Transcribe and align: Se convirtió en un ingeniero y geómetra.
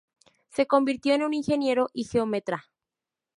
Se 0.49 0.65
convirtió 0.65 1.13
en 1.13 1.21
un 1.21 1.35
ingeniero 1.35 1.91
y 1.93 2.05
geómetra. 2.05 2.65